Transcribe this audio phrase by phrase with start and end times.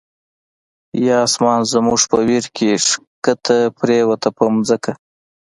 [1.05, 4.91] یا آسمان زمونږ په ویر کی، ښکته پریوته په ځمکه